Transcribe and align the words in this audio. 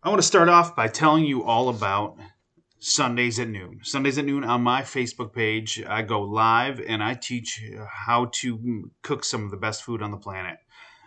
I 0.00 0.10
want 0.10 0.22
to 0.22 0.26
start 0.26 0.48
off 0.48 0.76
by 0.76 0.86
telling 0.86 1.24
you 1.24 1.42
all 1.42 1.68
about 1.68 2.16
Sundays 2.78 3.40
at 3.40 3.48
noon. 3.48 3.80
Sundays 3.82 4.16
at 4.16 4.24
noon 4.24 4.44
on 4.44 4.62
my 4.62 4.82
Facebook 4.82 5.32
page, 5.32 5.82
I 5.88 6.02
go 6.02 6.20
live 6.20 6.80
and 6.80 7.02
I 7.02 7.14
teach 7.14 7.60
how 7.90 8.30
to 8.34 8.92
cook 9.02 9.24
some 9.24 9.44
of 9.44 9.50
the 9.50 9.56
best 9.56 9.82
food 9.82 10.00
on 10.00 10.12
the 10.12 10.16
planet. 10.16 10.58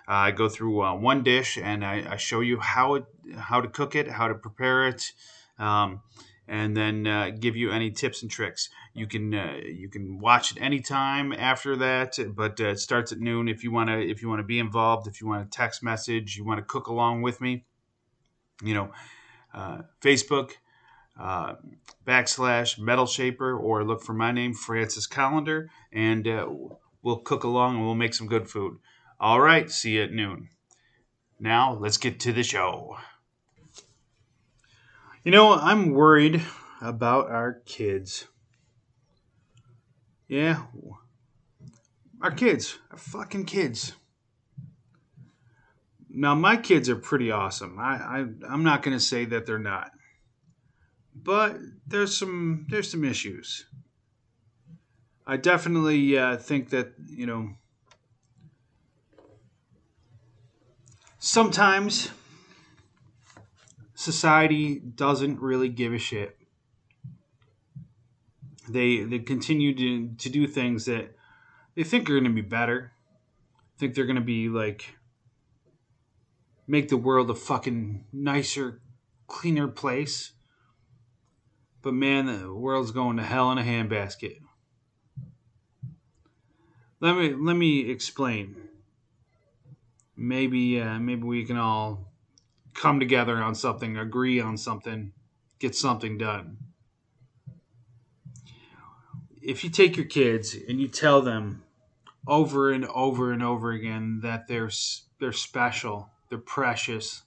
Uh, 0.10 0.28
I 0.28 0.32
go 0.32 0.50
through 0.50 0.84
uh, 0.84 0.94
one 0.96 1.24
dish 1.24 1.58
and 1.58 1.86
I, 1.86 2.06
I, 2.12 2.18
show 2.18 2.42
you 2.42 2.60
how 2.60 2.96
it, 2.96 3.06
how 3.38 3.62
to 3.62 3.70
cook 3.70 3.96
it, 3.96 4.10
how 4.10 4.28
to 4.28 4.36
prepare 4.36 4.90
it, 4.90 5.14
um, 5.58 6.02
and 6.50 6.76
then 6.76 7.08
uh, 7.08 7.30
give 7.30 7.56
you 7.56 7.72
any 7.72 7.92
tips 7.92 8.24
and 8.24 8.30
tricks. 8.30 8.68
You 8.94 9.08
can 9.08 9.34
uh, 9.34 9.56
you 9.64 9.88
can 9.88 10.20
watch 10.20 10.52
it 10.52 10.62
anytime 10.62 11.32
after 11.32 11.78
that, 11.78 12.20
but 12.36 12.60
uh, 12.60 12.72
it 12.72 12.80
starts 12.80 13.14
at 13.14 13.20
noon. 13.20 13.48
If 13.48 13.64
you 13.64 13.72
want 13.72 13.90
to 13.90 14.02
if 14.02 14.22
you 14.22 14.28
want 14.28 14.40
to 14.40 14.46
be 14.46 14.60
involved, 14.60 15.08
if 15.08 15.22
you 15.22 15.28
want 15.28 15.50
to 15.50 15.58
text 15.58 15.82
message, 15.82 16.36
you 16.36 16.44
want 16.44 16.58
to 16.58 16.66
cook 16.66 16.88
along 16.88 17.22
with 17.22 17.40
me, 17.40 17.64
you 18.62 18.74
know, 18.74 18.92
uh, 19.54 19.82
Facebook 20.02 20.52
uh, 21.20 21.56
backslash 22.06 22.80
Metal 22.80 23.06
Shaper, 23.06 23.56
or 23.56 23.84
look 23.84 24.02
for 24.02 24.14
my 24.14 24.32
name 24.32 24.54
Francis 24.54 25.08
Collender, 25.08 25.68
and 25.92 26.28
uh, 26.28 26.48
we'll 27.02 27.18
cook 27.18 27.44
along 27.44 27.76
and 27.76 27.86
we'll 27.86 27.96
make 27.96 28.14
some 28.14 28.28
good 28.28 28.50
food. 28.50 28.78
All 29.20 29.40
right, 29.40 29.70
see 29.70 29.92
you 29.92 30.04
at 30.04 30.12
noon. 30.12 30.50
Now 31.40 31.74
let's 31.74 31.98
get 31.98 32.20
to 32.22 32.34
the 32.34 32.44
show. 32.44 32.98
You 35.24 35.32
know, 35.32 35.54
I'm 35.54 35.92
worried 35.92 36.42
about 36.82 37.30
our 37.30 37.62
kids. 37.66 38.28
Yeah, 40.28 40.64
our 42.22 42.32
kids, 42.32 42.80
our 42.90 42.98
fucking 42.98 43.46
kids. 43.46 43.94
Now, 46.14 46.36
my 46.36 46.58
kids 46.58 46.90
are 46.90 46.96
pretty 46.96 47.32
awesome. 47.32 47.80
I, 47.80 47.96
I 47.96 48.18
I'm 48.50 48.64
not 48.64 48.84
going 48.84 48.98
to 48.98 49.04
say 49.04 49.26
that 49.26 49.46
they're 49.46 49.60
not, 49.60 49.92
but 51.16 51.58
there's 51.88 52.18
some 52.18 52.66
there's 52.70 52.92
some 52.92 53.06
issues. 53.06 53.66
I 55.26 55.38
definitely 55.38 56.18
uh, 56.18 56.38
think 56.38 56.70
that 56.72 56.94
you 57.08 57.26
know 57.26 57.52
sometimes 61.20 62.12
society 63.94 64.80
doesn't 64.80 65.40
really 65.40 65.70
give 65.70 65.94
a 65.94 65.98
shit. 66.00 66.38
They 68.68 69.04
they 69.04 69.20
continue 69.20 69.74
to, 69.76 70.16
to 70.16 70.30
do 70.30 70.46
things 70.46 70.86
that 70.86 71.16
they 71.76 71.84
think 71.84 72.10
are 72.10 72.14
going 72.14 72.26
to 72.26 72.30
be 72.30 72.42
better. 72.42 72.92
Think 73.78 73.96
they're 73.96 74.06
going 74.06 74.16
to 74.16 74.22
be 74.22 74.50
like 74.50 74.96
make 76.72 76.88
the 76.88 76.96
world 76.96 77.30
a 77.30 77.36
fucking 77.36 78.06
nicer, 78.14 78.80
cleaner 79.28 79.68
place. 79.68 80.32
But 81.82 81.94
man, 81.94 82.28
the 82.28 82.54
world's 82.54 82.92
going 82.92 83.18
to 83.18 83.24
hell 83.24 83.52
in 83.52 83.58
a 83.58 83.64
handbasket. 83.64 84.38
Let 87.02 87.18
me 87.18 87.34
let 87.34 87.58
me 87.58 87.90
explain. 87.90 88.56
Maybe 90.16 90.80
uh, 90.80 90.98
maybe 91.00 91.24
we 91.24 91.44
can 91.44 91.58
all 91.58 92.14
come 92.74 93.02
together 93.02 93.36
on 93.38 93.54
something, 93.54 93.98
agree 93.98 94.40
on 94.40 94.56
something, 94.56 95.12
get 95.60 95.76
something 95.76 96.18
done. 96.18 96.58
If 99.42 99.66
you 99.66 99.70
take 99.70 99.98
your 99.98 100.06
kids 100.06 100.56
and 100.70 100.80
you 100.80 100.88
tell 100.88 101.22
them 101.22 101.64
over 102.26 102.72
and 102.72 102.86
over 102.86 103.34
and 103.34 103.44
over 103.44 103.72
again 103.72 104.22
that 104.22 104.48
they're 104.48 104.72
they're 105.20 105.34
special, 105.34 106.12
they're 106.32 106.40
precious, 106.40 107.24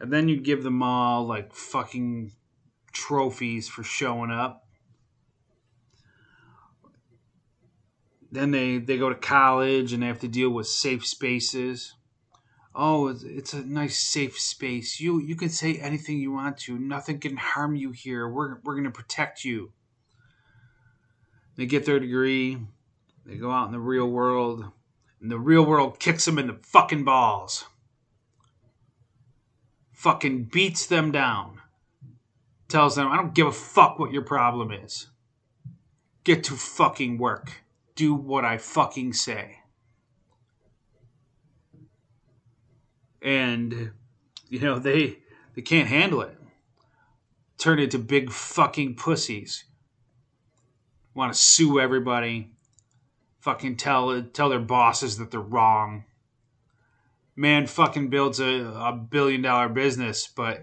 and 0.00 0.12
then 0.12 0.28
you 0.28 0.38
give 0.38 0.64
them 0.64 0.82
all 0.82 1.24
like 1.24 1.54
fucking 1.54 2.32
trophies 2.92 3.68
for 3.68 3.84
showing 3.84 4.32
up. 4.32 4.66
Then 8.32 8.50
they, 8.50 8.78
they 8.78 8.98
go 8.98 9.08
to 9.08 9.14
college 9.14 9.92
and 9.92 10.02
they 10.02 10.08
have 10.08 10.18
to 10.18 10.28
deal 10.28 10.50
with 10.50 10.66
safe 10.66 11.06
spaces. 11.06 11.94
Oh 12.74 13.16
it's 13.22 13.54
a 13.54 13.64
nice 13.64 13.96
safe 13.96 14.36
space. 14.40 14.98
You 14.98 15.20
you 15.20 15.36
can 15.36 15.50
say 15.50 15.76
anything 15.76 16.18
you 16.18 16.32
want 16.32 16.58
to. 16.58 16.76
Nothing 16.76 17.20
can 17.20 17.36
harm 17.36 17.76
you 17.76 17.92
here. 17.92 18.28
We're, 18.28 18.58
we're 18.64 18.74
going 18.74 18.84
to 18.84 18.90
protect 18.90 19.44
you. 19.44 19.70
They 21.54 21.66
get 21.66 21.86
their 21.86 22.00
degree. 22.00 22.58
They 23.24 23.36
go 23.36 23.52
out 23.52 23.66
in 23.66 23.72
the 23.72 23.78
real 23.78 24.10
world. 24.10 24.64
And 25.20 25.30
the 25.30 25.38
real 25.38 25.64
world 25.64 26.00
kicks 26.00 26.24
them 26.24 26.36
in 26.40 26.48
the 26.48 26.58
fucking 26.64 27.04
balls 27.04 27.64
fucking 29.94 30.44
beats 30.44 30.86
them 30.86 31.10
down 31.10 31.60
tells 32.68 32.96
them 32.96 33.08
i 33.08 33.16
don't 33.16 33.34
give 33.34 33.46
a 33.46 33.52
fuck 33.52 33.98
what 33.98 34.12
your 34.12 34.22
problem 34.22 34.70
is 34.70 35.08
get 36.24 36.44
to 36.44 36.54
fucking 36.54 37.18
work 37.18 37.62
do 37.94 38.14
what 38.14 38.44
i 38.44 38.58
fucking 38.58 39.12
say 39.12 39.58
and 43.22 43.90
you 44.48 44.60
know 44.60 44.78
they 44.78 45.18
they 45.54 45.62
can't 45.62 45.88
handle 45.88 46.20
it. 46.20 46.36
Turn 47.58 47.78
into 47.78 47.98
big 47.98 48.30
fucking 48.30 48.96
pussies. 48.96 49.64
Want 51.14 51.32
to 51.32 51.38
sue 51.38 51.80
everybody. 51.80 52.50
Fucking 53.40 53.76
tell 53.76 54.22
tell 54.22 54.48
their 54.48 54.58
bosses 54.58 55.16
that 55.18 55.30
they're 55.30 55.40
wrong. 55.40 56.04
Man 57.36 57.66
fucking 57.66 58.10
builds 58.10 58.40
a, 58.40 58.44
a 58.44 58.92
billion 58.92 59.42
dollar 59.42 59.68
business, 59.68 60.28
but 60.28 60.62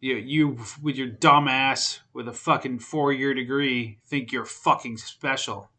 you 0.00 0.16
you 0.16 0.58
with 0.82 0.96
your 0.96 1.08
dumb 1.08 1.46
ass 1.46 2.00
with 2.12 2.26
a 2.26 2.32
fucking 2.32 2.80
four 2.80 3.12
year 3.12 3.34
degree 3.34 3.98
think 4.06 4.32
you're 4.32 4.44
fucking 4.44 4.96
special. 4.96 5.70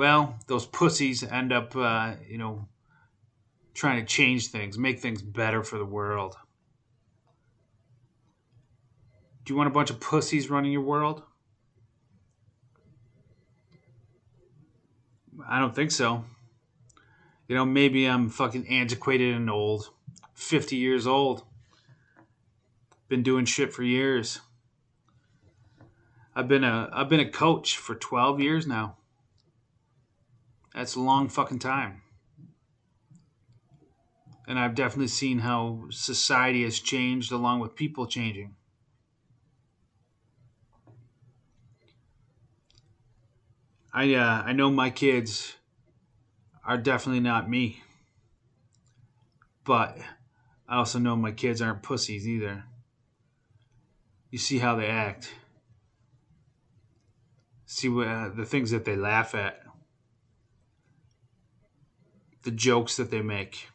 well, 0.00 0.38
those 0.46 0.64
pussies 0.64 1.22
end 1.22 1.52
up, 1.52 1.76
uh, 1.76 2.14
you 2.26 2.38
know, 2.38 2.66
trying 3.74 4.00
to 4.00 4.06
change 4.06 4.48
things, 4.48 4.78
make 4.78 4.98
things 4.98 5.20
better 5.20 5.62
for 5.62 5.76
the 5.76 5.84
world. 5.84 6.38
Do 9.44 9.52
you 9.52 9.58
want 9.58 9.66
a 9.66 9.72
bunch 9.72 9.90
of 9.90 10.00
pussies 10.00 10.48
running 10.48 10.72
your 10.72 10.80
world? 10.80 11.22
I 15.48 15.58
don't 15.58 15.74
think 15.74 15.90
so. 15.90 16.24
You 17.48 17.56
know, 17.56 17.64
maybe 17.64 18.06
I'm 18.06 18.28
fucking 18.28 18.68
antiquated 18.68 19.34
and 19.34 19.50
old. 19.50 19.90
50 20.34 20.76
years 20.76 21.06
old. 21.06 21.44
Been 23.08 23.22
doing 23.22 23.44
shit 23.44 23.72
for 23.72 23.82
years. 23.82 24.40
I've 26.34 26.48
been 26.48 26.64
a 26.64 26.88
I've 26.92 27.08
been 27.08 27.20
a 27.20 27.28
coach 27.28 27.76
for 27.76 27.94
12 27.94 28.40
years 28.40 28.66
now. 28.66 28.96
That's 30.74 30.94
a 30.94 31.00
long 31.00 31.28
fucking 31.28 31.58
time. 31.58 32.02
And 34.46 34.58
I've 34.58 34.74
definitely 34.74 35.08
seen 35.08 35.40
how 35.40 35.86
society 35.90 36.62
has 36.64 36.78
changed 36.78 37.32
along 37.32 37.60
with 37.60 37.74
people 37.74 38.06
changing. 38.06 38.54
I 43.92 44.14
uh, 44.14 44.42
I 44.46 44.52
know 44.52 44.70
my 44.70 44.90
kids 44.90 45.56
are 46.64 46.78
definitely 46.78 47.20
not 47.20 47.50
me. 47.50 47.82
But 49.64 49.98
I 50.68 50.76
also 50.76 50.98
know 50.98 51.16
my 51.16 51.32
kids 51.32 51.60
aren't 51.60 51.82
pussies 51.82 52.26
either. 52.26 52.64
You 54.30 54.38
see 54.38 54.58
how 54.58 54.76
they 54.76 54.86
act. 54.86 55.34
See 57.66 57.88
uh, 57.88 58.28
the 58.28 58.44
things 58.44 58.70
that 58.70 58.84
they 58.84 58.96
laugh 58.96 59.34
at 59.34 59.62
the 62.42 62.50
jokes 62.50 62.96
that 62.96 63.10
they 63.10 63.22
make. 63.22 63.68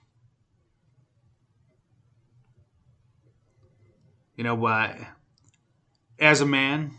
You 4.35 4.43
know 4.43 4.55
what? 4.55 4.97
As 6.19 6.41
a 6.41 6.45
man, 6.45 6.91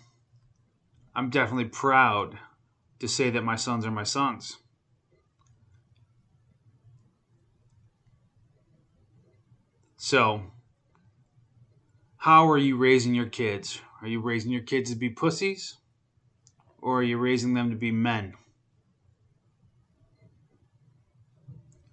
I'm 1.14 1.30
definitely 1.30 1.66
proud 1.66 2.38
to 3.00 3.08
say 3.08 3.30
that 3.30 3.44
my 3.44 3.56
sons 3.56 3.84
are 3.84 3.90
my 3.90 4.04
sons. 4.04 4.58
So, 9.96 10.42
how 12.16 12.48
are 12.50 12.58
you 12.58 12.76
raising 12.76 13.14
your 13.14 13.26
kids? 13.26 13.80
Are 14.02 14.08
you 14.08 14.20
raising 14.20 14.52
your 14.52 14.62
kids 14.62 14.90
to 14.90 14.96
be 14.96 15.10
pussies? 15.10 15.76
Or 16.80 17.00
are 17.00 17.02
you 17.02 17.18
raising 17.18 17.54
them 17.54 17.70
to 17.70 17.76
be 17.76 17.90
men? 17.90 18.34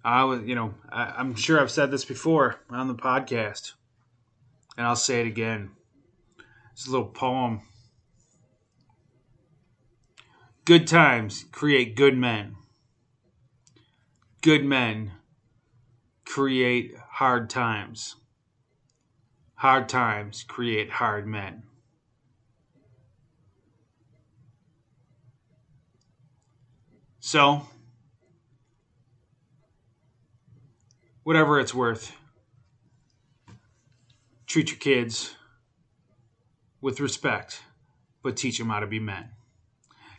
I 0.04 0.24
was, 0.24 0.42
you 0.42 0.54
know, 0.54 0.74
I, 0.90 1.14
I'm 1.16 1.34
sure 1.34 1.60
I've 1.60 1.70
said 1.70 1.90
this 1.90 2.04
before 2.04 2.60
on 2.68 2.88
the 2.88 2.94
podcast, 2.94 3.72
and 4.76 4.86
I'll 4.86 4.96
say 4.96 5.22
it 5.22 5.26
again. 5.26 5.70
It's 6.72 6.86
a 6.86 6.90
little 6.90 7.06
poem. 7.06 7.62
Good 10.64 10.86
times 10.86 11.44
create 11.52 11.94
good 11.94 12.16
men. 12.16 12.56
Good 14.40 14.64
men 14.64 15.12
create 16.24 16.94
hard 16.96 17.50
times. 17.50 18.16
Hard 19.56 19.90
times 19.90 20.42
create 20.42 20.88
hard 20.88 21.26
men. 21.26 21.64
So, 27.20 27.68
whatever 31.24 31.60
it's 31.60 31.74
worth, 31.74 32.16
treat 34.46 34.70
your 34.70 34.78
kids 34.78 35.34
with 36.80 37.00
respect, 37.00 37.62
but 38.22 38.38
teach 38.38 38.56
them 38.56 38.70
how 38.70 38.80
to 38.80 38.86
be 38.86 38.98
men. 38.98 39.28